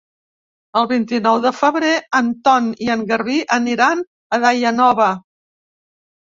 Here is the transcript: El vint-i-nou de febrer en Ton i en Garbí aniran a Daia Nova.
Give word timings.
El 0.79 0.85
vint-i-nou 0.91 1.35
de 1.43 1.51
febrer 1.57 1.91
en 2.19 2.31
Ton 2.49 2.71
i 2.87 2.89
en 2.95 3.03
Garbí 3.11 3.37
aniran 3.59 4.03
a 4.05 4.41
Daia 4.47 4.73
Nova. 4.81 5.11